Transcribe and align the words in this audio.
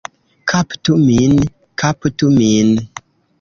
Kaptu 0.53 0.95
min, 1.03 1.35
kaptu 1.83 2.31
min! 2.39 2.75